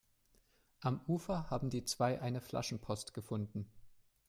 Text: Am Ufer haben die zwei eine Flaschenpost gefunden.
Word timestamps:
Am 0.79 0.99
Ufer 1.07 1.51
haben 1.51 1.69
die 1.69 1.85
zwei 1.85 2.19
eine 2.19 2.41
Flaschenpost 2.41 3.13
gefunden. 3.13 3.71